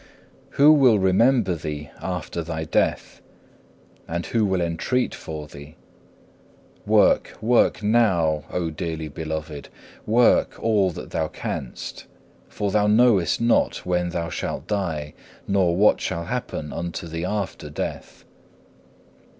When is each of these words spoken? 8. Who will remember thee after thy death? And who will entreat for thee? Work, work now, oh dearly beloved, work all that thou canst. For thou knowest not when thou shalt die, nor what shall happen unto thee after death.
8. 0.49 0.55
Who 0.55 0.71
will 0.73 0.97
remember 0.97 1.53
thee 1.53 1.91
after 2.01 2.41
thy 2.41 2.63
death? 2.63 3.21
And 4.07 4.25
who 4.25 4.45
will 4.47 4.59
entreat 4.59 5.13
for 5.13 5.47
thee? 5.47 5.75
Work, 6.87 7.37
work 7.39 7.83
now, 7.83 8.43
oh 8.51 8.71
dearly 8.71 9.09
beloved, 9.09 9.69
work 10.07 10.57
all 10.59 10.89
that 10.89 11.11
thou 11.11 11.27
canst. 11.27 12.07
For 12.49 12.71
thou 12.71 12.87
knowest 12.87 13.41
not 13.41 13.85
when 13.85 14.09
thou 14.09 14.29
shalt 14.31 14.65
die, 14.65 15.13
nor 15.47 15.75
what 15.75 16.01
shall 16.01 16.25
happen 16.25 16.73
unto 16.73 17.07
thee 17.07 17.23
after 17.23 17.69
death. 17.69 18.25